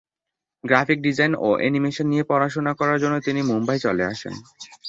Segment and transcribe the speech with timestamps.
[0.63, 4.33] Graphic design ও animation নিয়ে পড়াশোনা করার জন্য তিনি মুম্বাই চলে আসেন।